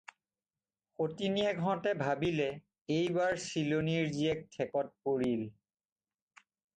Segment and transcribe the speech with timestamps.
[0.99, 2.47] সতিনীয়েকহঁতে ভাবিলে,
[2.99, 5.45] এইবাৰ চিলনীৰ জীয়েক ঠেকত পৰিল।